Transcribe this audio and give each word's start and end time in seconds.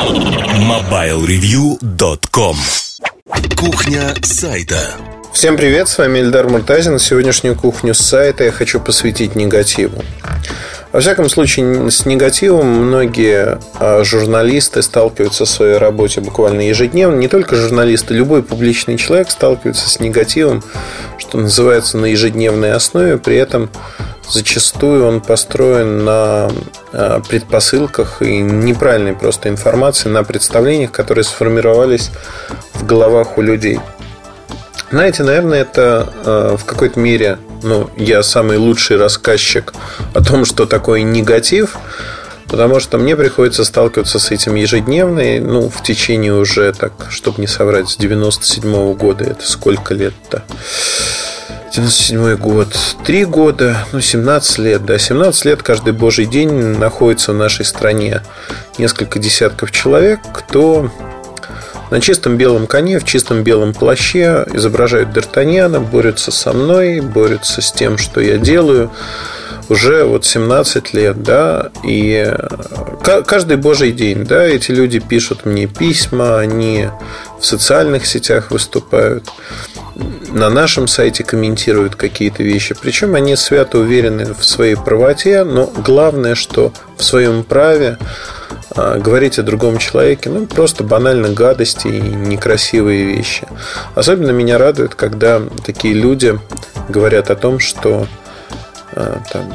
MobileReview.com 0.00 2.56
Кухня 3.54 4.14
сайта 4.22 4.78
Всем 5.30 5.58
привет, 5.58 5.88
с 5.88 5.98
вами 5.98 6.20
Эльдар 6.20 6.48
Муртазин. 6.48 6.98
Сегодняшнюю 6.98 7.54
кухню 7.54 7.92
сайта 7.92 8.44
я 8.44 8.52
хочу 8.52 8.80
посвятить 8.80 9.36
негативу. 9.36 10.02
Во 10.92 11.00
всяком 11.00 11.28
случае, 11.28 11.90
с 11.90 12.06
негативом 12.06 12.66
многие 12.66 13.58
а, 13.78 14.02
журналисты 14.02 14.80
сталкиваются 14.80 15.44
в 15.44 15.50
своей 15.50 15.76
работе 15.76 16.22
буквально 16.22 16.62
ежедневно. 16.62 17.16
Не 17.16 17.28
только 17.28 17.56
журналисты, 17.56 18.14
любой 18.14 18.42
публичный 18.42 18.96
человек 18.96 19.30
сталкивается 19.30 19.90
с 19.90 20.00
негативом, 20.00 20.64
что 21.18 21.36
называется, 21.36 21.98
на 21.98 22.06
ежедневной 22.06 22.72
основе. 22.72 23.18
При 23.18 23.36
этом 23.36 23.68
зачастую 24.30 25.06
он 25.06 25.20
построен 25.20 26.04
на 26.04 26.50
а, 26.92 27.20
предпосылках 27.20 28.22
и 28.22 28.38
неправильной 28.40 29.14
просто 29.14 29.48
информации, 29.48 30.08
на 30.08 30.24
представлениях, 30.24 30.92
которые 30.92 31.24
сформировались 31.24 32.10
в 32.74 32.86
головах 32.86 33.38
у 33.38 33.42
людей. 33.42 33.80
Знаете, 34.90 35.22
наверное, 35.22 35.60
это 35.60 36.12
э, 36.24 36.56
в 36.58 36.64
какой-то 36.64 36.98
мере, 36.98 37.38
ну, 37.62 37.88
я 37.96 38.24
самый 38.24 38.56
лучший 38.56 38.96
рассказчик 38.96 39.72
о 40.14 40.24
том, 40.24 40.44
что 40.44 40.66
такое 40.66 41.02
негатив, 41.02 41.76
потому 42.48 42.80
что 42.80 42.98
мне 42.98 43.14
приходится 43.14 43.64
сталкиваться 43.64 44.18
с 44.18 44.32
этим 44.32 44.56
ежедневно, 44.56 45.20
и, 45.20 45.38
ну, 45.38 45.70
в 45.70 45.80
течение 45.84 46.34
уже, 46.34 46.72
так, 46.72 46.92
чтобы 47.08 47.40
не 47.40 47.46
соврать, 47.46 47.88
с 47.88 47.96
97 47.96 48.64
-го 48.64 48.94
года, 48.96 49.24
это 49.24 49.48
сколько 49.48 49.94
лет-то? 49.94 50.42
97 51.72 52.36
год, 52.36 52.76
3 53.04 53.24
года, 53.26 53.86
ну, 53.92 54.00
17 54.00 54.58
лет, 54.58 54.84
да, 54.84 54.98
17 54.98 55.44
лет 55.44 55.62
каждый 55.62 55.92
божий 55.92 56.26
день 56.26 56.50
находится 56.50 57.32
в 57.32 57.36
нашей 57.36 57.64
стране. 57.64 58.22
Несколько 58.76 59.20
десятков 59.20 59.70
человек, 59.70 60.18
кто 60.34 60.90
на 61.92 62.00
чистом 62.00 62.36
белом 62.36 62.66
коне, 62.66 62.98
в 62.98 63.04
чистом 63.04 63.44
белом 63.44 63.72
плаще 63.72 64.46
изображают 64.52 65.10
Д'Артаньяна, 65.10 65.78
борются 65.78 66.32
со 66.32 66.52
мной, 66.52 67.00
борются 67.00 67.62
с 67.62 67.70
тем, 67.70 67.98
что 67.98 68.20
я 68.20 68.38
делаю. 68.38 68.90
Уже 69.68 70.02
вот 70.02 70.26
17 70.26 70.94
лет, 70.94 71.22
да, 71.22 71.70
и 71.84 72.34
каждый 73.24 73.56
божий 73.56 73.92
день, 73.92 74.24
да, 74.24 74.42
эти 74.42 74.72
люди 74.72 74.98
пишут 74.98 75.46
мне 75.46 75.68
письма, 75.68 76.40
они 76.40 76.88
в 77.38 77.46
социальных 77.46 78.04
сетях 78.06 78.50
выступают, 78.50 79.28
на 80.30 80.50
нашем 80.50 80.86
сайте 80.86 81.24
комментируют 81.24 81.96
какие-то 81.96 82.42
вещи, 82.42 82.74
причем 82.80 83.14
они 83.14 83.36
свято 83.36 83.78
уверены 83.78 84.34
в 84.34 84.44
своей 84.44 84.76
правоте, 84.76 85.44
но 85.44 85.66
главное, 85.66 86.34
что 86.34 86.72
в 86.96 87.04
своем 87.04 87.42
праве 87.42 87.98
а, 88.76 88.98
говорить 88.98 89.38
о 89.38 89.42
другом 89.42 89.78
человеке, 89.78 90.30
ну, 90.30 90.46
просто 90.46 90.84
банально 90.84 91.30
гадости 91.30 91.88
и 91.88 92.00
некрасивые 92.00 93.04
вещи. 93.04 93.46
Особенно 93.94 94.30
меня 94.30 94.58
радует, 94.58 94.94
когда 94.94 95.42
такие 95.64 95.94
люди 95.94 96.38
говорят 96.88 97.30
о 97.30 97.36
том, 97.36 97.58
что 97.58 98.06
а, 98.92 99.20
там, 99.32 99.52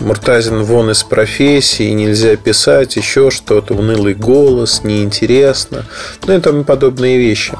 Муртазин 0.00 0.62
вон 0.64 0.90
из 0.90 1.04
профессии, 1.04 1.90
нельзя 1.90 2.36
писать, 2.36 2.96
еще 2.96 3.30
что-то, 3.30 3.74
унылый 3.74 4.14
голос, 4.14 4.82
неинтересно, 4.82 5.84
ну 6.26 6.36
и 6.36 6.40
тому 6.40 6.64
подобные 6.64 7.18
вещи. 7.18 7.56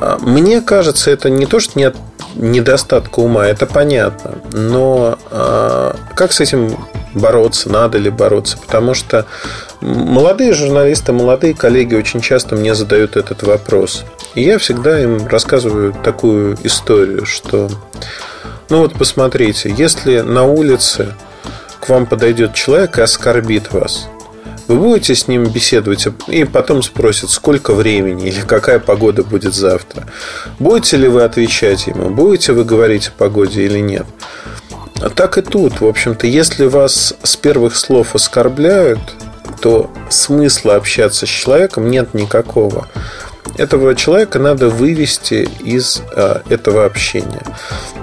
А, 0.00 0.18
мне 0.20 0.60
кажется, 0.60 1.10
это 1.10 1.30
не 1.30 1.46
то, 1.46 1.60
что 1.60 1.78
нет 1.78 1.96
недостатка 2.34 3.20
ума, 3.20 3.46
это 3.46 3.64
понятно. 3.64 4.32
Но 4.52 5.16
как 6.16 6.32
с 6.32 6.40
этим 6.40 6.76
бороться, 7.14 7.70
надо 7.70 7.98
ли 7.98 8.10
бороться, 8.10 8.58
потому 8.58 8.94
что 8.94 9.26
молодые 9.80 10.52
журналисты, 10.52 11.12
молодые 11.12 11.54
коллеги 11.54 11.94
очень 11.94 12.20
часто 12.20 12.56
мне 12.56 12.74
задают 12.74 13.16
этот 13.16 13.44
вопрос. 13.44 14.04
И 14.34 14.42
я 14.42 14.58
всегда 14.58 15.00
им 15.00 15.28
рассказываю 15.28 15.92
такую 15.92 16.58
историю, 16.64 17.24
что, 17.24 17.70
ну 18.68 18.78
вот 18.78 18.94
посмотрите, 18.94 19.72
если 19.76 20.20
на 20.20 20.42
улице 20.42 21.14
к 21.78 21.88
вам 21.88 22.06
подойдет 22.06 22.54
человек 22.54 22.98
и 22.98 23.02
оскорбит 23.02 23.72
вас, 23.72 24.08
вы 24.68 24.76
будете 24.76 25.14
с 25.14 25.28
ним 25.28 25.44
беседовать 25.44 26.06
и 26.28 26.44
потом 26.44 26.82
спросят, 26.82 27.30
сколько 27.30 27.74
времени 27.74 28.28
или 28.28 28.40
какая 28.40 28.78
погода 28.78 29.22
будет 29.22 29.54
завтра. 29.54 30.06
Будете 30.58 30.96
ли 30.96 31.08
вы 31.08 31.22
отвечать 31.22 31.86
ему, 31.86 32.10
будете 32.10 32.52
вы 32.52 32.64
говорить 32.64 33.08
о 33.08 33.12
погоде 33.12 33.64
или 33.64 33.78
нет. 33.78 34.06
Так 35.16 35.38
и 35.38 35.42
тут, 35.42 35.80
в 35.80 35.86
общем-то, 35.86 36.26
если 36.26 36.66
вас 36.66 37.14
с 37.22 37.36
первых 37.36 37.76
слов 37.76 38.14
оскорбляют, 38.14 39.00
то 39.60 39.90
смысла 40.08 40.76
общаться 40.76 41.26
с 41.26 41.28
человеком 41.28 41.90
нет 41.90 42.14
никакого. 42.14 42.88
Этого 43.56 43.94
человека 43.94 44.38
надо 44.38 44.68
вывести 44.68 45.48
из 45.62 46.02
а, 46.14 46.42
этого 46.48 46.84
общения. 46.84 47.42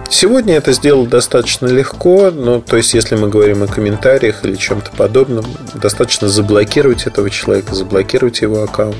Сегодня 0.09 0.55
это 0.55 0.73
сделал 0.73 1.05
достаточно 1.05 1.67
легко, 1.67 2.31
ну, 2.31 2.61
то 2.61 2.77
есть, 2.77 2.93
если 2.93 3.15
мы 3.15 3.29
говорим 3.29 3.63
о 3.63 3.67
комментариях 3.67 4.43
или 4.43 4.55
чем-то 4.55 4.91
подобном, 4.91 5.45
достаточно 5.73 6.27
заблокировать 6.27 7.07
этого 7.07 7.29
человека, 7.29 7.75
заблокировать 7.75 8.41
его 8.41 8.63
аккаунт. 8.63 8.97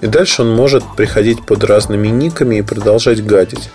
И 0.00 0.06
дальше 0.06 0.42
он 0.42 0.54
может 0.54 0.82
приходить 0.96 1.44
под 1.44 1.64
разными 1.64 2.08
никами 2.08 2.56
и 2.56 2.62
продолжать 2.62 3.24
гадить. 3.24 3.70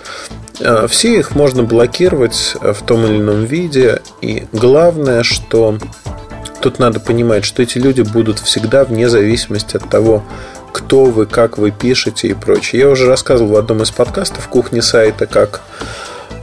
А, 0.61 0.87
все 0.87 1.17
их 1.17 1.35
можно 1.35 1.63
блокировать 1.63 2.55
а, 2.61 2.73
в 2.73 2.81
том 2.81 3.05
или 3.05 3.17
ином 3.17 3.45
виде. 3.45 4.01
И 4.21 4.45
главное, 4.51 5.23
что 5.23 5.77
тут 6.61 6.79
надо 6.79 6.99
понимать, 6.99 7.45
что 7.45 7.61
эти 7.61 7.77
люди 7.77 8.01
будут 8.01 8.39
всегда 8.39 8.83
вне 8.83 9.09
зависимости 9.09 9.77
от 9.77 9.89
того, 9.89 10.23
кто 10.71 11.05
вы, 11.05 11.25
как 11.25 11.57
вы 11.57 11.71
пишете 11.71 12.27
и 12.29 12.33
прочее. 12.33 12.81
Я 12.81 12.89
уже 12.89 13.05
рассказывал 13.05 13.51
в 13.51 13.55
одном 13.55 13.83
из 13.83 13.91
подкастов 13.91 14.47
кухни 14.47 14.79
сайта, 14.79 15.25
как 15.25 15.61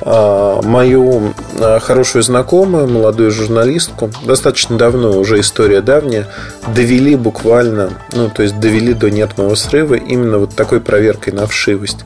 а, 0.03 0.63
мою 0.63 1.35
хорошую 1.81 2.23
знакомую, 2.23 2.87
молодую 2.87 3.31
журналистку, 3.31 4.11
достаточно 4.25 4.77
давно, 4.79 5.19
уже 5.19 5.41
история 5.41 5.81
давняя, 5.81 6.29
довели 6.75 7.17
буквально, 7.17 7.91
ну, 8.13 8.31
то 8.31 8.43
есть 8.43 8.61
довели 8.61 8.95
до 8.95 9.11
нервного 9.11 9.55
срыва 9.55 9.95
именно 9.95 10.39
вот 10.39 10.55
такой 10.55 10.81
проверкой 10.81 11.33
на 11.33 11.47
вшивость 11.47 12.05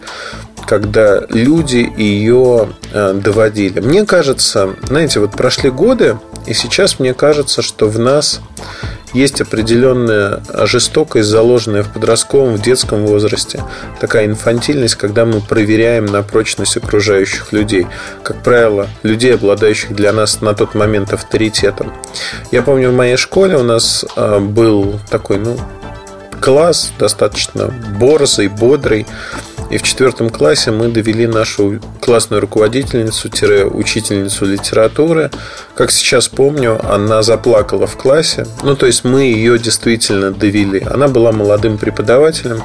когда 0.66 1.22
люди 1.30 1.92
ее 1.97 2.69
э, 2.92 3.14
доводили. 3.14 3.80
Мне 3.80 4.04
кажется, 4.04 4.76
знаете, 4.84 5.19
вот 5.19 5.32
прошли 5.32 5.69
годы, 5.69 6.19
и 6.47 6.54
сейчас 6.54 7.00
мне 7.00 7.12
кажется, 7.12 7.60
что 7.60 7.88
в 7.88 7.98
нас 7.98 8.41
есть 9.12 9.41
определенная 9.41 10.41
жестокость, 10.65 11.28
заложенная 11.28 11.82
в 11.82 11.93
подростковом, 11.93 12.56
в 12.56 12.62
детском 12.62 13.06
возрасте. 13.06 13.62
Такая 14.00 14.26
инфантильность, 14.26 14.94
когда 14.94 15.25
мы 15.25 15.41
проверяем 15.41 16.06
на 16.06 16.22
прочность 16.22 16.76
окружающих 16.76 17.53
людей. 17.53 17.87
Как 18.22 18.43
правило, 18.43 18.88
людей, 19.03 19.34
обладающих 19.34 19.94
для 19.94 20.12
нас 20.12 20.41
на 20.41 20.54
тот 20.54 20.75
момент 20.75 21.12
авторитетом. 21.12 21.93
Я 22.50 22.62
помню, 22.62 22.91
в 22.91 22.94
моей 22.94 23.16
школе 23.16 23.56
у 23.56 23.62
нас 23.62 24.04
э, 24.16 24.38
был 24.38 24.98
такой, 25.10 25.38
ну, 25.38 25.56
класс 26.41 26.92
достаточно 26.98 27.72
борзый, 27.98 28.48
бодрый. 28.48 29.06
И 29.70 29.78
в 29.78 29.82
четвертом 29.82 30.31
классе 30.31 30.72
мы 30.72 30.88
довели 30.88 31.28
нашу 31.28 31.81
классную 32.00 32.42
руководительницу-учительницу 32.42 34.44
литературы. 34.44 35.31
Как 35.75 35.92
сейчас 35.92 36.28
помню, 36.28 36.81
она 36.84 37.22
заплакала 37.22 37.86
в 37.86 37.97
классе. 37.97 38.47
Ну, 38.62 38.75
то 38.75 38.86
есть 38.86 39.04
мы 39.04 39.22
ее 39.22 39.59
действительно 39.59 40.32
довели. 40.32 40.80
Она 40.80 41.06
была 41.06 41.30
молодым 41.30 41.78
преподавателем, 41.78 42.64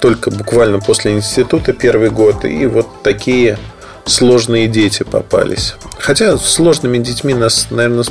только 0.00 0.30
буквально 0.30 0.80
после 0.80 1.12
института 1.12 1.72
первый 1.72 2.10
год. 2.10 2.44
И 2.44 2.66
вот 2.66 3.02
такие 3.02 3.58
сложные 4.04 4.68
дети 4.68 5.02
попались. 5.02 5.76
Хотя 5.98 6.36
сложными 6.36 6.98
детьми 6.98 7.32
нас, 7.32 7.68
наверное, 7.70 8.04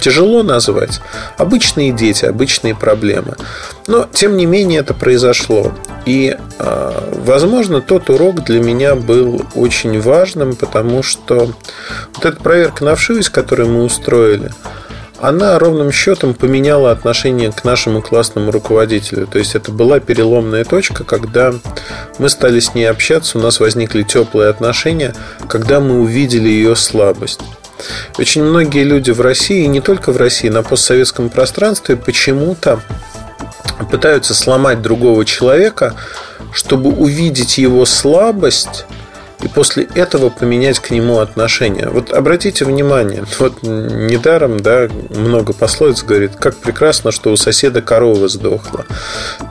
тяжело 0.00 0.42
назвать. 0.42 1.00
Обычные 1.36 1.92
дети, 1.92 2.24
обычные 2.24 2.74
проблемы. 2.74 3.36
Но, 3.86 4.08
тем 4.12 4.36
не 4.36 4.46
менее, 4.46 4.80
это 4.80 4.94
произошло. 4.94 5.72
И, 6.04 6.36
а, 6.58 7.12
возможно, 7.24 7.80
тот 7.80 8.10
урок 8.10 8.44
для 8.44 8.60
меня 8.60 8.94
был 8.94 9.44
очень 9.54 10.00
важным, 10.00 10.54
потому 10.54 11.02
что 11.02 11.52
вот 12.14 12.24
эта 12.24 12.36
проверка 12.40 12.84
на 12.84 12.94
вшивость, 12.94 13.30
которую 13.30 13.70
мы 13.70 13.84
устроили, 13.84 14.50
она 15.20 15.58
ровным 15.58 15.92
счетом 15.92 16.34
поменяла 16.34 16.90
отношение 16.90 17.50
к 17.50 17.64
нашему 17.64 18.02
классному 18.02 18.50
руководителю. 18.50 19.26
То 19.26 19.38
есть 19.38 19.54
это 19.54 19.72
была 19.72 19.98
переломная 19.98 20.64
точка, 20.64 21.04
когда 21.04 21.54
мы 22.18 22.28
стали 22.28 22.60
с 22.60 22.74
ней 22.74 22.84
общаться, 22.84 23.38
у 23.38 23.40
нас 23.40 23.60
возникли 23.60 24.02
теплые 24.02 24.50
отношения, 24.50 25.14
когда 25.48 25.80
мы 25.80 26.00
увидели 26.00 26.48
ее 26.48 26.76
слабость. 26.76 27.40
Очень 28.18 28.44
многие 28.44 28.84
люди 28.84 29.10
в 29.10 29.20
России, 29.20 29.64
и 29.64 29.68
не 29.68 29.80
только 29.80 30.12
в 30.12 30.16
России, 30.16 30.48
на 30.48 30.62
постсоветском 30.62 31.28
пространстве 31.28 31.96
почему-то 31.96 32.80
пытаются 33.90 34.34
сломать 34.34 34.82
другого 34.82 35.24
человека, 35.24 35.94
чтобы 36.52 36.90
увидеть 36.90 37.58
его 37.58 37.84
слабость 37.84 38.86
и 39.42 39.48
после 39.48 39.86
этого 39.94 40.30
поменять 40.30 40.78
к 40.78 40.90
нему 40.90 41.18
отношение. 41.18 41.88
Вот 41.88 42.12
обратите 42.12 42.64
внимание, 42.64 43.24
вот 43.38 43.62
недаром, 43.62 44.60
да, 44.60 44.88
много 45.10 45.52
пословиц 45.52 46.02
говорит, 46.02 46.32
как 46.36 46.56
прекрасно, 46.56 47.12
что 47.12 47.30
у 47.32 47.36
соседа 47.36 47.82
корова 47.82 48.28
сдохла. 48.28 48.86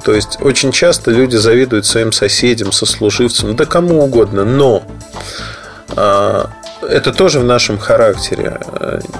То 0.03 0.13
есть 0.13 0.39
очень 0.41 0.71
часто 0.71 1.11
люди 1.11 1.35
завидуют 1.35 1.85
своим 1.85 2.11
соседям, 2.11 2.71
сослуживцам, 2.71 3.55
да 3.55 3.65
кому 3.65 4.03
угодно, 4.03 4.43
но 4.43 4.83
а, 5.95 6.49
это 6.81 7.11
тоже 7.11 7.39
в 7.39 7.43
нашем 7.43 7.77
характере. 7.77 8.59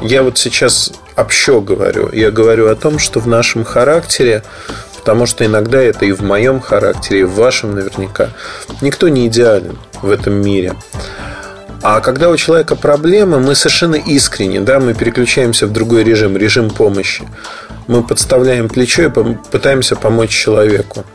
Я 0.02 0.24
вот 0.24 0.38
сейчас 0.38 0.92
общо 1.16 1.62
говорю. 1.62 2.10
Я 2.12 2.32
говорю 2.32 2.70
о 2.70 2.76
том, 2.76 3.00
что 3.00 3.20
в 3.20 3.28
нашем 3.28 3.64
характере, 3.64 4.44
потому 4.98 5.26
что 5.26 5.46
иногда 5.46 5.82
это 5.82 6.06
и 6.06 6.12
в 6.12 6.22
моем 6.22 6.60
характере, 6.60 7.22
и 7.22 7.24
в 7.24 7.36
вашем 7.36 7.76
наверняка, 7.76 8.30
никто 8.82 9.08
не 9.08 9.28
идеален 9.28 9.78
в 10.02 10.10
этом 10.10 10.34
мире. 10.34 10.74
А 11.82 12.00
когда 12.00 12.30
у 12.30 12.38
человека 12.38 12.76
проблемы, 12.76 13.40
мы 13.40 13.54
совершенно 13.54 13.96
искренне, 13.96 14.60
да, 14.60 14.80
мы 14.80 14.96
переключаемся 14.96 15.68
в 15.68 15.72
другой 15.72 16.04
режим, 16.04 16.36
режим 16.36 16.72
помощи. 16.72 17.24
Мы 17.86 18.02
подставляем 18.02 18.70
плечо 18.70 19.04
и 19.04 19.10
пытаемся 19.52 19.96
помочь 19.96 20.32
человеку. 20.32 21.06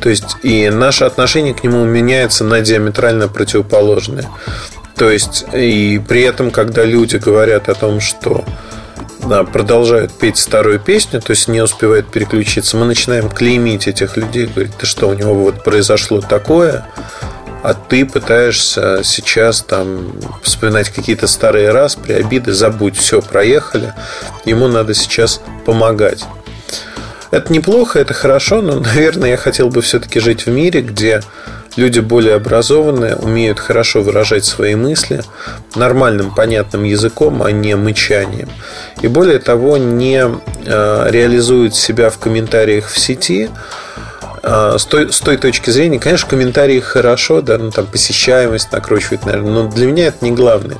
То 0.00 0.10
есть 0.10 0.36
и 0.42 0.68
наше 0.68 1.04
отношение 1.04 1.54
к 1.54 1.64
нему 1.64 1.84
меняется 1.86 2.44
на 2.44 2.60
диаметрально 2.60 3.28
противоположное. 3.28 4.28
То 4.96 5.10
есть, 5.10 5.44
и 5.54 6.00
при 6.06 6.22
этом, 6.22 6.50
когда 6.50 6.84
люди 6.84 7.16
говорят 7.16 7.68
о 7.68 7.74
том, 7.74 8.00
что 8.00 8.44
да, 9.26 9.44
продолжают 9.44 10.12
петь 10.12 10.38
старую 10.38 10.80
песню, 10.80 11.20
то 11.20 11.30
есть 11.30 11.48
не 11.48 11.60
успевают 11.60 12.10
переключиться, 12.10 12.76
мы 12.76 12.86
начинаем 12.86 13.28
клеймить 13.28 13.86
этих 13.86 14.16
людей, 14.16 14.46
говорить, 14.46 14.76
ты 14.76 14.86
что, 14.86 15.08
у 15.08 15.14
него 15.14 15.34
вот 15.34 15.62
произошло 15.62 16.20
такое, 16.20 16.86
а 17.62 17.74
ты 17.74 18.04
пытаешься 18.04 19.02
сейчас 19.04 19.62
там 19.62 20.12
вспоминать 20.42 20.90
какие-то 20.90 21.28
старые 21.28 21.70
распри, 21.70 22.14
обиды, 22.14 22.52
забудь, 22.52 22.96
все, 22.96 23.22
проехали, 23.22 23.94
ему 24.44 24.66
надо 24.66 24.94
сейчас 24.94 25.40
помогать. 25.64 26.24
Это 27.30 27.52
неплохо, 27.52 27.98
это 27.98 28.14
хорошо, 28.14 28.60
но, 28.60 28.80
наверное, 28.80 29.30
я 29.30 29.36
хотел 29.36 29.68
бы 29.68 29.80
все-таки 29.82 30.18
жить 30.20 30.46
в 30.46 30.50
мире, 30.50 30.82
где 30.82 31.22
люди 31.76 32.00
более 32.00 32.34
образованные, 32.34 33.16
умеют 33.16 33.58
хорошо 33.58 34.02
выражать 34.02 34.44
свои 34.44 34.74
мысли 34.74 35.22
нормальным, 35.74 36.34
понятным 36.34 36.84
языком, 36.84 37.42
а 37.42 37.50
не 37.50 37.76
мычанием. 37.76 38.48
И 39.00 39.08
более 39.08 39.38
того, 39.38 39.76
не 39.76 40.22
э, 40.22 41.06
реализуют 41.10 41.74
себя 41.74 42.10
в 42.10 42.18
комментариях 42.18 42.88
в 42.88 42.98
сети, 42.98 43.50
э, 44.42 44.76
с 44.78 44.84
той, 44.84 45.12
с 45.12 45.20
той 45.20 45.36
точки 45.36 45.70
зрения, 45.70 45.98
конечно, 45.98 46.28
комментарии 46.28 46.80
хорошо, 46.80 47.40
да, 47.40 47.58
ну 47.58 47.70
там 47.70 47.86
посещаемость 47.86 48.72
накручивает, 48.72 49.24
наверное, 49.24 49.52
но 49.52 49.68
для 49.68 49.86
меня 49.86 50.06
это 50.06 50.24
не 50.24 50.32
главное. 50.32 50.78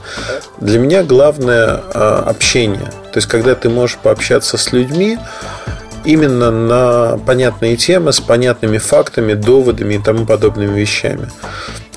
Для 0.61 0.79
меня 0.79 1.03
главное 1.03 1.81
э, 1.93 2.23
общение. 2.27 2.93
То 3.13 3.19
есть, 3.19 3.29
когда 3.29 3.55
ты 3.55 3.69
можешь 3.69 3.99
пообщаться 3.99 4.57
с 4.57 4.73
людьми, 4.73 5.19
именно 6.05 6.51
на 6.51 7.19
понятные 7.19 7.77
темы 7.77 8.13
с 8.13 8.21
понятными 8.21 8.79
фактами, 8.79 9.35
доводами 9.35 9.95
и 9.95 9.99
тому 9.99 10.27
подобными 10.27 10.79
вещами. 10.79 11.29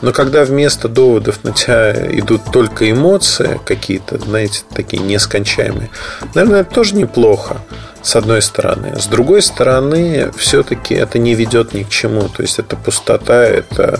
Но 0.01 0.11
когда 0.11 0.43
вместо 0.43 0.87
доводов 0.87 1.43
на 1.43 1.51
тебя 1.51 1.93
идут 2.17 2.41
только 2.51 2.91
эмоции 2.91 3.59
какие-то, 3.65 4.19
знаете, 4.19 4.61
такие 4.73 5.01
нескончаемые, 5.01 5.89
наверное, 6.33 6.61
это 6.61 6.73
тоже 6.73 6.95
неплохо, 6.95 7.57
с 8.01 8.15
одной 8.15 8.41
стороны. 8.41 8.99
С 8.99 9.07
другой 9.07 9.41
стороны, 9.41 10.31
все-таки 10.37 10.93
это 10.93 11.17
не 11.17 11.33
ведет 11.33 11.73
ни 11.73 11.83
к 11.83 11.89
чему. 11.89 12.29
То 12.29 12.43
есть 12.43 12.59
это 12.59 12.75
пустота, 12.75 13.43
это 13.43 13.99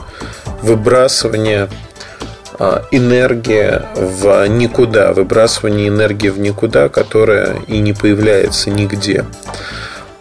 выбрасывание 0.62 1.70
а, 2.60 2.86
энергия 2.92 3.88
в 3.96 4.48
никуда, 4.48 5.12
выбрасывание 5.12 5.88
энергии 5.88 6.30
в 6.30 6.40
никуда, 6.40 6.90
которая 6.90 7.56
и 7.68 7.80
не 7.80 7.94
появляется 7.94 8.70
нигде. 8.70 9.26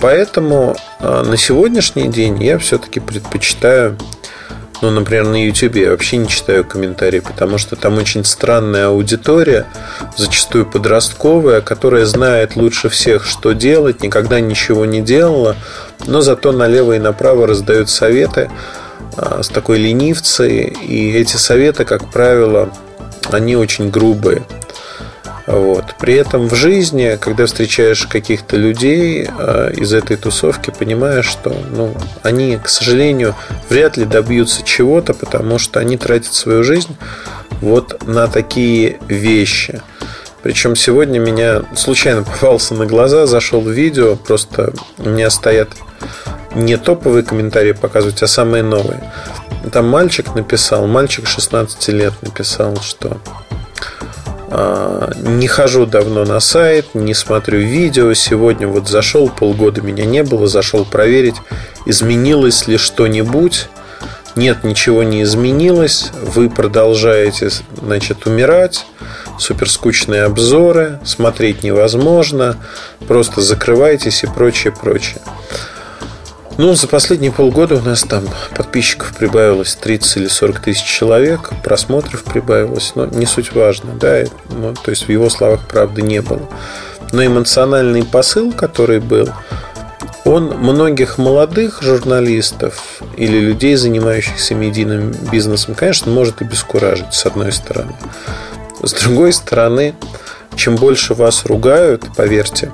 Поэтому 0.04 0.76
а, 1.00 1.22
на 1.22 1.38
сегодняшний 1.38 2.08
день 2.08 2.42
я 2.44 2.58
все-таки 2.58 3.00
предпочитаю 3.00 3.96
ну, 4.82 4.90
например, 4.90 5.24
на 5.28 5.42
YouTube 5.42 5.76
я 5.76 5.92
вообще 5.92 6.18
не 6.18 6.28
читаю 6.28 6.62
комментарии, 6.62 7.20
потому 7.20 7.56
что 7.56 7.74
там 7.74 7.96
очень 7.96 8.22
странная 8.22 8.88
аудитория, 8.88 9.64
зачастую 10.14 10.66
подростковая, 10.66 11.62
которая 11.62 12.04
знает 12.04 12.54
лучше 12.54 12.90
всех, 12.90 13.24
что 13.24 13.52
делать, 13.52 14.02
никогда 14.02 14.40
ничего 14.40 14.84
не 14.84 15.00
делала, 15.00 15.56
но 16.06 16.20
зато 16.20 16.52
налево 16.52 16.96
и 16.96 16.98
направо 16.98 17.46
раздают 17.46 17.88
советы 17.88 18.50
а, 19.16 19.42
с 19.42 19.48
такой 19.48 19.78
ленивцей, 19.78 20.64
и 20.86 21.12
эти 21.12 21.38
советы, 21.38 21.86
как 21.86 22.12
правило, 22.12 22.68
они 23.30 23.56
очень 23.56 23.88
грубые. 23.88 24.42
Вот. 25.46 25.96
При 25.98 26.14
этом 26.14 26.48
в 26.48 26.54
жизни, 26.54 27.18
когда 27.20 27.46
встречаешь 27.46 28.06
каких-то 28.06 28.56
людей 28.56 29.28
э, 29.28 29.72
из 29.76 29.92
этой 29.92 30.16
тусовки, 30.16 30.72
понимаешь, 30.76 31.26
что 31.26 31.54
ну, 31.70 31.94
они, 32.22 32.58
к 32.58 32.68
сожалению, 32.68 33.34
вряд 33.68 33.96
ли 33.96 34.06
добьются 34.06 34.62
чего-то, 34.62 35.12
потому 35.12 35.58
что 35.58 35.80
они 35.80 35.98
тратят 35.98 36.32
свою 36.32 36.64
жизнь 36.64 36.96
вот 37.60 38.06
на 38.06 38.26
такие 38.26 38.98
вещи. 39.08 39.82
Причем 40.42 40.76
сегодня 40.76 41.18
меня 41.18 41.62
случайно 41.74 42.22
попался 42.24 42.74
на 42.74 42.86
глаза, 42.86 43.26
зашел 43.26 43.60
в 43.60 43.70
видео, 43.70 44.16
просто 44.16 44.72
у 44.98 45.08
меня 45.08 45.28
стоят 45.28 45.70
не 46.54 46.76
топовые 46.76 47.22
комментарии 47.22 47.72
показывать, 47.72 48.22
а 48.22 48.26
самые 48.26 48.62
новые. 48.62 49.12
Там 49.72 49.88
мальчик 49.88 50.34
написал, 50.34 50.86
мальчик 50.86 51.26
16 51.26 51.88
лет 51.88 52.12
написал, 52.22 52.76
что 52.80 53.18
не 54.50 55.48
хожу 55.48 55.86
давно 55.86 56.24
на 56.24 56.40
сайт, 56.40 56.94
не 56.94 57.14
смотрю 57.14 57.60
видео. 57.60 58.12
Сегодня 58.14 58.68
вот 58.68 58.88
зашел, 58.88 59.28
полгода 59.28 59.80
меня 59.80 60.04
не 60.04 60.22
было, 60.22 60.46
зашел 60.46 60.84
проверить, 60.84 61.36
изменилось 61.86 62.66
ли 62.66 62.76
что-нибудь. 62.76 63.68
Нет, 64.36 64.64
ничего 64.64 65.04
не 65.04 65.22
изменилось. 65.22 66.10
Вы 66.20 66.50
продолжаете, 66.50 67.50
значит, 67.80 68.26
умирать. 68.26 68.84
Супер 69.38 69.70
скучные 69.70 70.24
обзоры, 70.24 70.98
смотреть 71.04 71.62
невозможно. 71.62 72.56
Просто 73.06 73.40
закрывайтесь 73.40 74.24
и 74.24 74.26
прочее, 74.26 74.72
прочее. 74.72 75.20
Ну, 76.56 76.74
за 76.74 76.86
последние 76.86 77.32
полгода 77.32 77.74
у 77.74 77.80
нас 77.80 78.02
там 78.02 78.28
подписчиков 78.56 79.12
прибавилось 79.16 79.74
30 79.74 80.16
или 80.18 80.28
40 80.28 80.60
тысяч 80.60 80.84
человек, 80.84 81.50
просмотров 81.64 82.22
прибавилось, 82.22 82.92
но 82.94 83.06
не 83.06 83.26
суть 83.26 83.52
важно, 83.52 83.92
да, 83.94 84.22
ну, 84.50 84.72
то 84.72 84.90
есть 84.90 85.06
в 85.06 85.08
его 85.08 85.28
словах 85.30 85.66
правды 85.66 86.02
не 86.02 86.22
было. 86.22 86.48
Но 87.12 87.26
эмоциональный 87.26 88.04
посыл, 88.04 88.52
который 88.52 89.00
был, 89.00 89.30
он 90.24 90.56
многих 90.56 91.18
молодых 91.18 91.82
журналистов 91.82 93.02
или 93.16 93.38
людей, 93.38 93.74
занимающихся 93.74 94.54
медийным 94.54 95.10
бизнесом, 95.32 95.74
конечно, 95.74 96.10
может 96.10 96.40
и 96.40 96.44
бескуражить, 96.44 97.12
с 97.12 97.26
одной 97.26 97.50
стороны. 97.50 97.94
С 98.80 98.92
другой 98.92 99.32
стороны, 99.32 99.94
чем 100.54 100.76
больше 100.76 101.14
вас 101.14 101.44
ругают, 101.46 102.04
поверьте, 102.16 102.72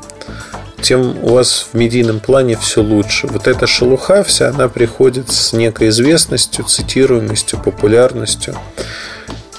тем 0.81 1.23
у 1.23 1.35
вас 1.35 1.69
в 1.73 1.77
медийном 1.77 2.21
плане 2.21 2.57
все 2.57 2.83
лучше. 2.83 3.27
Вот 3.27 3.47
эта 3.47 3.67
шелуха 3.67 4.23
вся, 4.23 4.49
она 4.49 4.69
приходит 4.69 5.31
с 5.31 5.53
некой 5.53 5.89
известностью, 5.89 6.65
цитируемостью, 6.65 7.59
популярностью. 7.59 8.57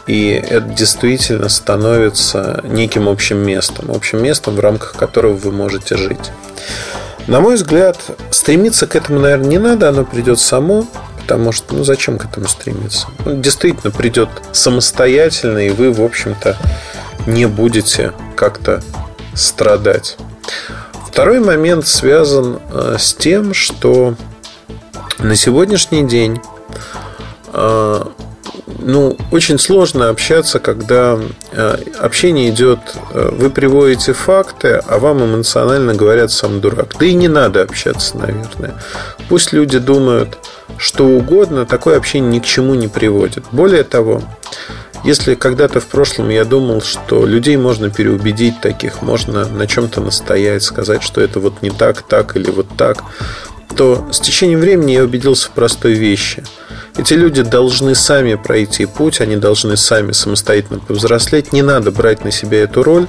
И 0.08 0.30
это 0.32 0.68
действительно 0.68 1.48
становится 1.50 2.62
неким 2.64 3.08
общим 3.08 3.38
местом. 3.38 3.92
Общим 3.92 4.22
местом, 4.24 4.56
в 4.56 4.60
рамках 4.60 4.94
которого 4.94 5.34
вы 5.34 5.52
можете 5.52 5.96
жить. 5.96 6.32
На 7.28 7.40
мой 7.40 7.56
взгляд, 7.56 7.98
стремиться 8.32 8.88
к 8.88 8.96
этому, 8.96 9.20
наверное, 9.20 9.48
не 9.48 9.60
надо, 9.60 9.90
оно 9.90 10.04
придет 10.04 10.40
само, 10.40 10.88
потому 11.22 11.52
что, 11.52 11.76
ну, 11.76 11.84
зачем 11.84 12.18
к 12.18 12.26
этому 12.26 12.48
стремиться? 12.48 13.08
Ну, 13.26 13.40
действительно 13.40 13.92
придет 13.92 14.30
самостоятельно, 14.52 15.60
и 15.60 15.70
вы, 15.70 15.92
в 15.94 16.02
общем-то, 16.02 16.58
не 17.28 17.46
будете 17.46 18.14
как-то 18.36 18.82
страдать. 19.36 20.18
Второй 21.12 21.42
момент 21.42 21.86
связан 21.86 22.62
э, 22.72 22.96
с 22.98 23.14
тем, 23.14 23.54
что 23.54 24.16
на 25.20 25.36
сегодняшний 25.36 26.08
день 26.08 26.40
э, 27.52 28.04
ну, 28.80 29.18
очень 29.30 29.60
сложно 29.60 30.08
общаться, 30.08 30.60
когда 30.60 31.20
э, 31.52 31.78
общение 32.00 32.50
идет, 32.50 32.80
вы 33.14 33.50
приводите 33.50 34.14
факты, 34.14 34.82
а 34.88 35.00
вам 35.00 35.26
эмоционально 35.26 35.96
говорят 35.96 36.32
сам 36.32 36.62
дурак. 36.62 36.96
Да 36.98 37.06
и 37.06 37.14
не 37.14 37.28
надо 37.28 37.62
общаться, 37.62 38.18
наверное. 38.18 38.76
Пусть 39.28 39.52
люди 39.52 39.80
думают 39.80 40.38
что 40.78 41.06
угодно, 41.06 41.66
такое 41.66 41.98
общение 41.98 42.32
ни 42.32 42.40
к 42.40 42.46
чему 42.46 42.74
не 42.74 42.88
приводит. 42.88 43.44
Более 43.52 43.84
того, 43.84 44.24
если 45.04 45.36
когда-то 45.36 45.80
в 45.80 45.88
прошлом 45.88 46.30
я 46.30 46.46
думал, 46.46 46.82
что 46.82 47.26
людей 47.26 47.58
можно 47.58 47.90
переубедить 47.90 48.62
таких, 48.62 49.02
можно 49.02 49.48
на 49.48 49.68
чем-то 49.68 50.02
настоять, 50.02 50.64
сказать, 50.64 51.02
что 51.04 51.22
это 51.22 51.40
вот 51.40 51.62
не 51.62 51.70
так, 51.70 52.02
так 52.04 52.36
или 52.36 52.52
вот 52.52 52.68
так, 52.78 53.04
то 53.76 54.08
с 54.12 54.20
течением 54.20 54.60
времени 54.60 54.92
я 54.92 55.04
убедился 55.04 55.48
в 55.48 55.52
простой 55.52 55.94
вещи. 55.94 56.44
Эти 56.98 57.14
люди 57.14 57.42
должны 57.42 57.96
сами 57.96 58.36
пройти 58.36 58.86
путь, 58.86 59.22
они 59.22 59.38
должны 59.38 59.78
сами 59.78 60.12
самостоятельно 60.12 60.80
повзрослеть. 60.80 61.54
Не 61.54 61.62
надо 61.62 61.92
брать 61.92 62.26
на 62.26 62.32
себя 62.32 62.60
эту 62.60 62.84
роль. 62.84 63.08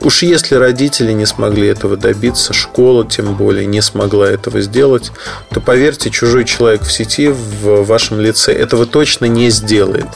Уж 0.00 0.24
если 0.24 0.56
родители 0.56 1.12
не 1.12 1.26
смогли 1.26 1.68
этого 1.68 1.96
добиться, 1.96 2.52
школа 2.52 3.06
тем 3.08 3.36
более 3.36 3.66
не 3.66 3.80
смогла 3.80 4.28
этого 4.28 4.60
сделать, 4.60 5.12
то 5.50 5.60
поверьте, 5.60 6.10
чужой 6.10 6.44
человек 6.44 6.82
в 6.82 6.90
сети 6.90 7.28
в 7.28 7.84
вашем 7.84 8.20
лице 8.20 8.52
этого 8.52 8.84
точно 8.84 9.26
не 9.26 9.48
сделает. 9.50 10.08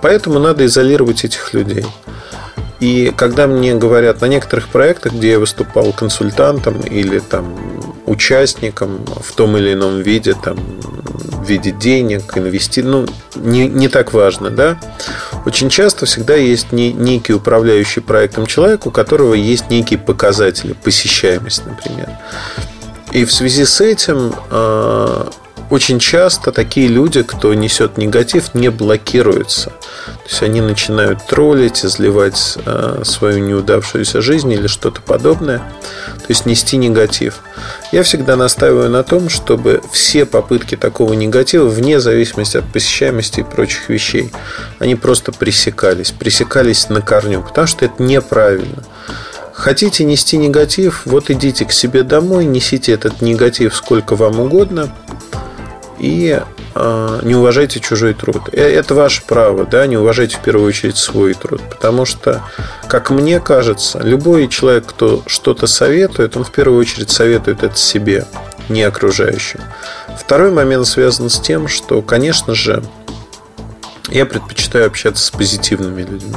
Поэтому 0.00 0.38
надо 0.38 0.66
изолировать 0.66 1.24
этих 1.24 1.54
людей. 1.54 1.84
И 2.80 3.12
когда 3.16 3.46
мне 3.48 3.74
говорят 3.74 4.20
на 4.20 4.26
некоторых 4.26 4.68
проектах, 4.68 5.12
где 5.12 5.32
я 5.32 5.38
выступал 5.38 5.92
консультантом 5.92 6.80
или 6.80 7.18
там 7.18 7.56
участником 8.06 9.04
в 9.04 9.32
том 9.32 9.56
или 9.56 9.72
ином 9.72 10.00
виде, 10.00 10.34
там, 10.34 10.56
в 10.56 11.44
виде 11.48 11.72
денег, 11.72 12.36
инвести, 12.36 12.82
ну, 12.82 13.06
не, 13.34 13.66
не 13.66 13.88
так 13.88 14.12
важно, 14.12 14.50
да, 14.50 14.78
очень 15.44 15.70
часто 15.70 16.06
всегда 16.06 16.36
есть 16.36 16.72
не, 16.72 16.92
некий 16.92 17.32
управляющий 17.32 18.00
проектом 18.00 18.46
человек, 18.46 18.86
у 18.86 18.90
которого 18.90 19.34
есть 19.34 19.70
некие 19.70 19.98
показатели, 19.98 20.72
посещаемость, 20.72 21.66
например. 21.66 22.10
И 23.12 23.24
в 23.24 23.32
связи 23.32 23.64
с 23.64 23.80
этим 23.80 24.34
а, 24.50 25.30
очень 25.70 25.98
часто 25.98 26.50
такие 26.50 26.88
люди, 26.88 27.22
кто 27.22 27.52
несет 27.52 27.98
негатив, 27.98 28.54
не 28.54 28.70
блокируются. 28.70 29.70
То 29.70 30.30
есть 30.30 30.42
они 30.42 30.60
начинают 30.62 31.26
троллить, 31.26 31.84
изливать 31.84 32.56
э, 32.64 33.02
свою 33.04 33.44
неудавшуюся 33.44 34.22
жизнь 34.22 34.50
или 34.50 34.66
что-то 34.66 35.02
подобное. 35.02 35.58
То 35.58 36.26
есть 36.28 36.46
нести 36.46 36.78
негатив. 36.78 37.40
Я 37.92 38.02
всегда 38.02 38.36
настаиваю 38.36 38.88
на 38.88 39.02
том, 39.02 39.28
чтобы 39.28 39.82
все 39.92 40.24
попытки 40.24 40.74
такого 40.76 41.12
негатива, 41.12 41.68
вне 41.68 42.00
зависимости 42.00 42.56
от 42.56 42.64
посещаемости 42.72 43.40
и 43.40 43.44
прочих 43.44 43.90
вещей, 43.90 44.30
они 44.78 44.94
просто 44.94 45.32
пресекались. 45.32 46.12
Пресекались 46.12 46.88
на 46.88 47.02
корню, 47.02 47.42
потому 47.42 47.66
что 47.66 47.84
это 47.84 48.02
неправильно. 48.02 48.84
Хотите 49.52 50.04
нести 50.04 50.36
негатив, 50.38 51.02
вот 51.04 51.30
идите 51.30 51.64
к 51.64 51.72
себе 51.72 52.04
домой, 52.04 52.44
несите 52.44 52.92
этот 52.92 53.20
негатив 53.20 53.74
сколько 53.74 54.16
вам 54.16 54.40
угодно– 54.40 54.94
и 55.98 56.40
э, 56.74 57.20
не 57.22 57.34
уважайте 57.34 57.80
чужой 57.80 58.14
труд. 58.14 58.42
Э, 58.52 58.62
это 58.62 58.94
ваше 58.94 59.22
право, 59.26 59.66
да, 59.66 59.86
не 59.86 59.96
уважайте 59.96 60.36
в 60.36 60.40
первую 60.40 60.68
очередь 60.68 60.96
свой 60.96 61.34
труд. 61.34 61.60
Потому 61.68 62.04
что, 62.04 62.42
как 62.88 63.10
мне 63.10 63.40
кажется, 63.40 64.00
любой 64.00 64.48
человек, 64.48 64.86
кто 64.86 65.22
что-то 65.26 65.66
советует, 65.66 66.36
он 66.36 66.44
в 66.44 66.50
первую 66.50 66.80
очередь 66.80 67.10
советует 67.10 67.62
это 67.62 67.76
себе, 67.76 68.26
не 68.68 68.82
окружающим. 68.82 69.60
Второй 70.18 70.50
момент 70.50 70.86
связан 70.86 71.30
с 71.30 71.40
тем, 71.40 71.68
что, 71.68 72.02
конечно 72.02 72.54
же, 72.54 72.82
я 74.08 74.26
предпочитаю 74.26 74.86
общаться 74.86 75.24
с 75.24 75.30
позитивными 75.30 76.02
людьми. 76.02 76.36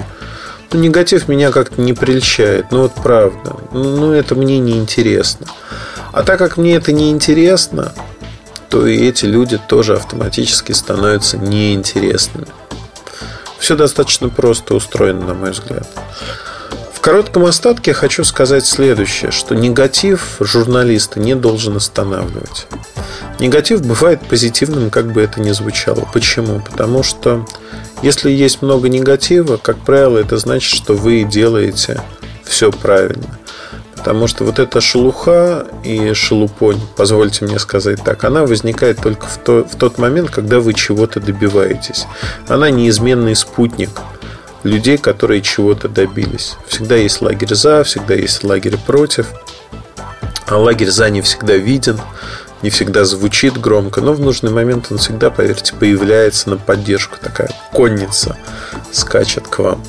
Ну, 0.71 0.79
негатив 0.79 1.27
меня 1.27 1.51
как-то 1.51 1.81
не 1.81 1.93
прельщает. 1.93 2.67
Ну, 2.71 2.83
вот 2.83 2.93
правда. 2.93 3.57
Ну, 3.73 4.11
это 4.11 4.35
мне 4.35 4.59
не 4.59 4.77
интересно. 4.77 5.47
А 6.13 6.23
так 6.23 6.39
как 6.39 6.57
мне 6.57 6.75
это 6.75 6.91
не 6.91 7.11
интересно, 7.11 7.93
то 8.71 8.87
и 8.87 8.97
эти 9.05 9.25
люди 9.25 9.59
тоже 9.67 9.95
автоматически 9.97 10.71
становятся 10.71 11.37
неинтересными. 11.37 12.47
Все 13.59 13.75
достаточно 13.75 14.29
просто 14.29 14.73
устроено, 14.73 15.27
на 15.27 15.33
мой 15.33 15.51
взгляд. 15.51 15.87
В 16.93 17.01
коротком 17.01 17.45
остатке 17.45 17.93
хочу 17.93 18.23
сказать 18.23 18.65
следующее, 18.65 19.31
что 19.31 19.55
негатив 19.55 20.37
журналиста 20.39 21.19
не 21.19 21.35
должен 21.35 21.75
останавливать. 21.75 22.67
Негатив 23.39 23.85
бывает 23.85 24.21
позитивным, 24.21 24.89
как 24.89 25.11
бы 25.11 25.21
это 25.21 25.41
ни 25.41 25.51
звучало. 25.51 26.07
Почему? 26.13 26.61
Потому 26.61 27.03
что 27.03 27.45
если 28.01 28.31
есть 28.31 28.61
много 28.61 28.87
негатива, 28.87 29.57
как 29.57 29.79
правило, 29.79 30.17
это 30.17 30.37
значит, 30.37 30.73
что 30.73 30.93
вы 30.93 31.23
делаете 31.23 32.01
все 32.45 32.71
правильно. 32.71 33.37
Потому 34.01 34.25
что 34.25 34.45
вот 34.45 34.57
эта 34.57 34.81
шелуха 34.81 35.67
и 35.83 36.13
шелупонь, 36.15 36.81
позвольте 36.95 37.45
мне 37.45 37.59
сказать 37.59 38.03
так, 38.03 38.23
она 38.23 38.47
возникает 38.47 38.99
только 38.99 39.27
в, 39.27 39.37
то, 39.37 39.63
в 39.63 39.75
тот 39.75 39.99
момент, 39.99 40.31
когда 40.31 40.59
вы 40.59 40.73
чего-то 40.73 41.19
добиваетесь. 41.19 42.07
Она 42.47 42.71
неизменный 42.71 43.35
спутник 43.35 43.91
людей, 44.63 44.97
которые 44.97 45.43
чего-то 45.43 45.87
добились. 45.87 46.55
Всегда 46.65 46.95
есть 46.95 47.21
лагерь 47.21 47.53
за, 47.53 47.83
всегда 47.83 48.15
есть 48.15 48.43
лагерь 48.43 48.75
против. 48.75 49.27
А 50.47 50.57
лагерь 50.57 50.89
за 50.89 51.07
не 51.11 51.21
всегда 51.21 51.55
виден, 51.57 52.01
не 52.63 52.71
всегда 52.71 53.05
звучит 53.05 53.61
громко, 53.61 54.01
но 54.01 54.13
в 54.13 54.19
нужный 54.19 54.49
момент 54.49 54.87
он 54.89 54.97
всегда, 54.97 55.29
поверьте, 55.29 55.75
появляется 55.75 56.49
на 56.49 56.57
поддержку. 56.57 57.19
Такая 57.21 57.51
конница 57.71 58.35
скачет 58.91 59.47
к 59.47 59.59
вам. 59.59 59.83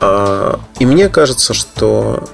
А, 0.00 0.58
и 0.78 0.86
мне 0.86 1.10
кажется, 1.10 1.52
что 1.52 2.26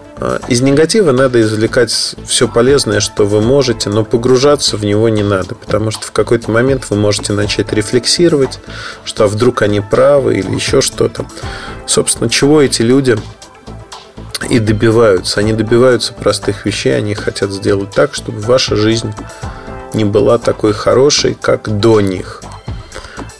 из 0.49 0.63
негатива 0.63 1.13
надо 1.13 1.43
извлекать 1.43 1.91
все 2.27 2.49
полезное, 2.49 3.01
что 3.01 3.27
вы 3.27 3.43
можете, 3.43 3.91
но 3.91 4.03
погружаться 4.03 4.79
в 4.79 4.85
него 4.85 5.11
не 5.11 5.23
надо, 5.23 5.55
потому 5.55 5.91
что 5.91 6.07
в 6.07 6.13
какой-то 6.13 6.51
момент 6.51 6.87
вы 6.89 6.97
можете 6.97 7.35
начать 7.35 7.73
рефлексировать, 7.73 8.59
что 9.05 9.25
а 9.25 9.27
вдруг 9.27 9.61
они 9.61 9.81
правы 9.81 10.39
или 10.39 10.55
еще 10.55 10.81
что-то. 10.81 11.27
Собственно, 11.87 12.31
чего 12.31 12.63
эти 12.63 12.81
люди 12.81 13.19
и 14.49 14.59
добиваются? 14.59 15.41
Они 15.41 15.53
добиваются 15.53 16.15
простых 16.15 16.65
вещей, 16.65 16.97
они 16.97 17.15
хотят 17.15 17.51
сделать 17.51 17.91
так, 17.91 18.15
чтобы 18.15 18.41
ваша 18.41 18.75
жизнь 18.75 19.13
не 19.93 20.05
была 20.05 20.39
такой 20.39 20.73
хорошей, 20.73 21.37
как 21.39 21.79
до 21.79 22.01
них. 22.01 22.43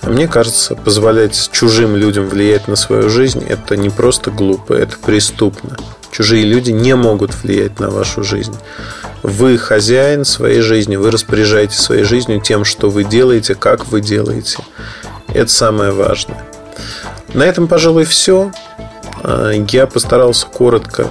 А 0.03 0.11
мне 0.11 0.29
кажется, 0.29 0.77
позволять 0.77 1.49
чужим 1.53 1.97
людям 1.97 2.29
влиять 2.29 2.69
на 2.69 2.77
свою 2.77 3.09
жизнь– 3.09 3.45
это 3.49 3.77
не 3.77 3.89
просто 3.89 4.31
глупо, 4.31 4.75
это 4.75 4.97
преступно. 4.99 5.77
Чужие 6.17 6.45
люди 6.45 6.71
не 6.71 6.97
могут 6.97 7.35
влиять 7.35 7.79
на 7.79 7.91
вашу 7.91 8.23
жизнь. 8.23 8.57
Вы 9.23 9.59
хозяин 9.59 10.25
своей 10.25 10.63
жизни, 10.63 10.97
вы 10.97 11.11
распоряжаетесь 11.11 11.77
своей 11.77 12.05
жизнью 12.05 12.41
тем, 12.41 12.65
что 12.65 12.89
вы 12.89 13.05
делаете, 13.05 13.55
как 13.55 13.89
вы 13.89 14.01
делаете. 14.01 14.57
Это 15.29 15.53
самое 15.53 15.93
важное. 15.93 16.43
На 17.35 17.43
этом, 17.43 17.69
пожалуй, 17.69 18.07
все. 18.07 18.51
А, 19.23 19.51
я 19.51 19.87
постарался 19.87 20.47
коротко. 20.47 21.07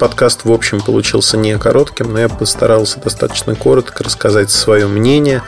Подкаст, 0.00 0.44
в 0.44 0.50
общем, 0.50 0.80
получился 0.80 1.36
не 1.36 1.56
коротким, 1.56 2.12
но 2.12 2.18
я 2.18 2.28
постарался 2.28 2.98
достаточно 2.98 3.54
коротко 3.54 4.02
рассказать 4.02 4.50
свое 4.50 4.88
мнение. 4.88 5.44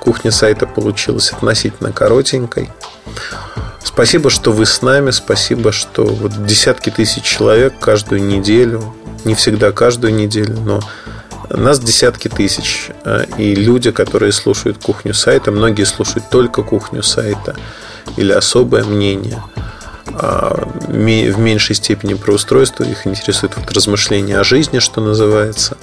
Кухня 0.00 0.30
сайта 0.30 0.66
получилась 0.66 1.32
относительно 1.32 1.92
коротенькой. 1.92 2.70
Спасибо, 3.84 4.30
что 4.30 4.50
вы 4.50 4.66
с 4.66 4.82
нами. 4.82 5.10
Спасибо, 5.10 5.70
что 5.70 6.04
вот 6.04 6.44
десятки 6.44 6.90
тысяч 6.90 7.22
человек 7.22 7.74
каждую 7.78 8.24
неделю, 8.24 8.94
не 9.24 9.34
всегда 9.34 9.70
каждую 9.72 10.14
неделю, 10.14 10.58
но 10.60 10.80
нас 11.50 11.78
десятки 11.78 12.28
тысяч. 12.28 12.88
Э, 13.04 13.26
и 13.38 13.54
люди, 13.54 13.90
которые 13.90 14.32
слушают 14.32 14.78
кухню 14.82 15.14
сайта, 15.14 15.52
многие 15.52 15.84
слушают 15.84 16.28
только 16.30 16.62
кухню 16.62 17.02
сайта 17.02 17.54
или 18.16 18.32
особое 18.32 18.84
мнение. 18.84 19.42
А 20.06 20.68
в 20.86 21.38
меньшей 21.38 21.76
степени 21.76 22.14
про 22.14 22.34
устройство 22.34 22.84
их 22.84 23.06
интересует 23.06 23.56
вот 23.56 23.70
размышления 23.72 24.38
о 24.38 24.44
жизни, 24.44 24.78
что 24.78 25.00
называется. 25.00 25.76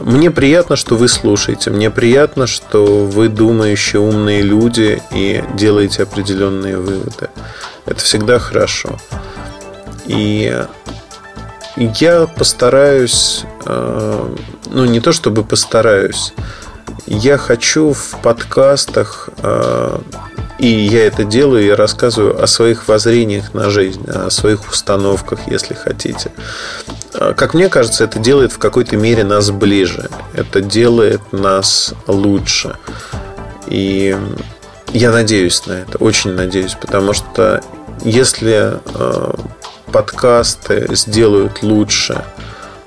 Мне 0.00 0.30
приятно, 0.30 0.76
что 0.76 0.96
вы 0.96 1.08
слушаете. 1.08 1.70
Мне 1.70 1.90
приятно, 1.90 2.46
что 2.46 3.06
вы 3.06 3.28
думающие, 3.28 4.00
умные 4.00 4.42
люди 4.42 5.02
и 5.10 5.42
делаете 5.54 6.02
определенные 6.02 6.76
выводы. 6.76 7.28
Это 7.86 8.00
всегда 8.00 8.38
хорошо. 8.38 8.98
И 10.06 10.64
я 11.76 12.26
постараюсь, 12.26 13.44
э, 13.66 14.36
ну 14.70 14.84
не 14.84 15.00
то 15.00 15.12
чтобы 15.12 15.44
постараюсь, 15.44 16.34
я 17.06 17.36
хочу 17.36 17.92
в 17.92 18.20
подкастах 18.22 19.28
э, 19.38 19.98
и 20.58 20.68
я 20.68 21.06
это 21.06 21.24
делаю, 21.24 21.64
я 21.64 21.76
рассказываю 21.76 22.42
о 22.42 22.46
своих 22.46 22.86
воззрениях 22.86 23.54
на 23.54 23.70
жизнь, 23.70 24.04
о 24.08 24.30
своих 24.30 24.70
установках, 24.70 25.40
если 25.48 25.74
хотите. 25.74 26.30
А, 27.14 27.32
как 27.34 27.54
мне 27.54 27.68
кажется, 27.68 28.04
это 28.04 28.18
делает 28.18 28.52
в 28.52 28.58
какой-то 28.58 28.96
мере 28.96 29.24
нас 29.24 29.50
ближе. 29.50 30.10
Это 30.34 30.60
делает 30.60 31.20
нас 31.32 31.94
лучше. 32.06 32.76
И 33.66 34.16
я 34.92 35.10
надеюсь 35.10 35.66
на 35.66 35.72
это, 35.72 35.98
очень 35.98 36.32
надеюсь, 36.32 36.76
потому 36.80 37.12
что 37.12 37.62
если 38.02 38.78
а, 38.94 39.34
подкасты 39.92 40.88
сделают 40.94 41.62
лучше 41.62 42.24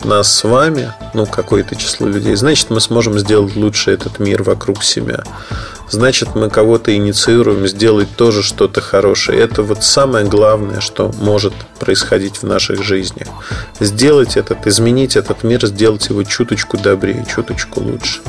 нас 0.08 0.32
с 0.32 0.44
вами, 0.44 0.94
ну, 1.14 1.26
какое-то 1.26 1.76
число 1.76 2.08
людей, 2.08 2.36
значит, 2.36 2.70
мы 2.70 2.82
сможем 2.82 3.20
сделать 3.20 3.56
лучше 3.56 3.92
этот 3.92 4.20
мир 4.20 4.44
вокруг 4.44 4.84
себя. 4.84 5.24
Значит, 5.90 6.36
мы 6.36 6.50
кого-то 6.50 6.94
инициируем 6.94 7.66
сделать 7.68 8.10
тоже 8.16 8.44
что-то 8.44 8.82
хорошее. 8.82 9.40
Это 9.40 9.64
вот 9.64 9.84
самое 9.84 10.26
главное, 10.26 10.82
что 10.82 11.14
может 11.20 11.54
происходить 11.80 12.38
в 12.38 12.44
наших 12.44 12.84
жизнях. 12.84 13.28
Сделать 13.80 14.36
этот, 14.36 14.68
изменить 14.68 15.16
этот 15.16 15.44
мир, 15.44 15.66
сделать 15.66 16.10
его 16.10 16.24
чуточку 16.24 16.78
добрее, 16.78 17.26
чуточку 17.34 17.80
лучше. 17.80 18.20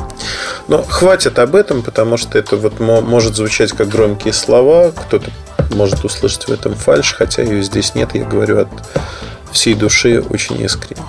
Но 0.68 0.84
хватит 0.84 1.38
об 1.40 1.56
этом, 1.56 1.82
потому 1.82 2.16
что 2.16 2.38
это 2.38 2.56
вот 2.56 2.78
может 2.78 3.34
звучать 3.34 3.72
как 3.72 3.88
громкие 3.88 4.32
слова. 4.32 4.92
Кто-то 4.92 5.30
может 5.70 6.04
услышать 6.04 6.46
в 6.46 6.52
этом 6.52 6.74
фальш, 6.74 7.14
хотя 7.14 7.42
ее 7.42 7.62
здесь 7.64 7.96
нет. 7.96 8.10
Я 8.14 8.24
говорю 8.24 8.60
от 8.60 8.68
всей 9.50 9.74
души 9.74 10.22
очень 10.30 10.60
искренне. 10.62 11.02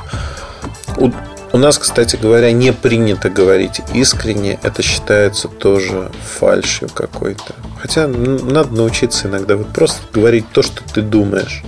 У, 0.99 1.11
у 1.53 1.57
нас, 1.57 1.77
кстати 1.77 2.15
говоря, 2.15 2.51
не 2.51 2.73
принято 2.73 3.29
говорить 3.29 3.81
искренне. 3.93 4.59
Это 4.61 4.83
считается 4.83 5.47
тоже 5.47 6.11
фальшью 6.39 6.89
какой-то. 6.89 7.55
Хотя 7.81 8.07
надо 8.07 8.75
научиться 8.75 9.27
иногда 9.27 9.55
вот 9.55 9.73
просто 9.73 9.97
говорить 10.13 10.45
то, 10.51 10.61
что 10.61 10.83
ты 10.93 11.01
думаешь. 11.01 11.63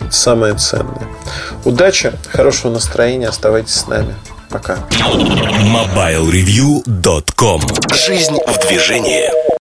Это 0.00 0.12
самое 0.12 0.54
ценное. 0.54 1.06
Удачи, 1.64 2.12
хорошего 2.30 2.72
настроения. 2.72 3.28
Оставайтесь 3.28 3.74
с 3.74 3.88
нами. 3.88 4.14
Пока. 4.48 4.78
MobileReview.com 4.92 7.62
Жизнь 7.92 8.38
в 8.46 8.68
движении. 8.68 9.55